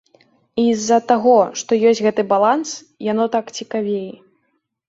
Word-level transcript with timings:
І 0.61 0.63
з-за 0.83 0.97
таго, 1.11 1.35
што 1.63 1.79
ёсць 1.89 2.03
гэты 2.07 2.21
баланс, 2.33 2.69
яно 3.11 3.29
так 3.37 3.55
цікавей. 3.59 4.09